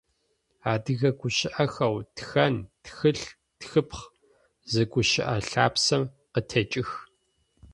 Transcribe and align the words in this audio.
Адыгэ 0.73 1.09
гущыӏэхэу 1.19 1.97
«тхэн», 2.15 2.55
«тхылъ», 2.83 3.25
«тхыпхъ» 3.59 4.03
зы 4.71 4.83
гущыӏэ 4.91 5.35
лъапсэм 5.49 6.03
къытекӏых. 6.33 6.89